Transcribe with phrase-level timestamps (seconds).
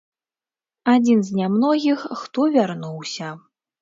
[0.93, 3.29] Адзін з нямногіх, хто вярнуўся.